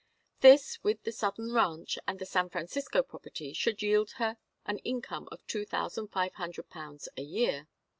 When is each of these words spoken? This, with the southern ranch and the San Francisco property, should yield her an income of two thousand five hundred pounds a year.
This, 0.39 0.83
with 0.83 1.03
the 1.03 1.11
southern 1.11 1.53
ranch 1.53 1.99
and 2.07 2.17
the 2.17 2.25
San 2.25 2.49
Francisco 2.49 3.03
property, 3.03 3.53
should 3.53 3.83
yield 3.83 4.13
her 4.13 4.37
an 4.65 4.79
income 4.79 5.29
of 5.31 5.45
two 5.45 5.63
thousand 5.63 6.07
five 6.07 6.33
hundred 6.33 6.69
pounds 6.71 7.07
a 7.17 7.21
year. 7.21 7.67